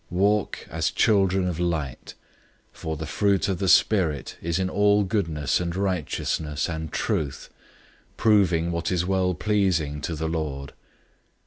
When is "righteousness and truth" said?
5.75-7.49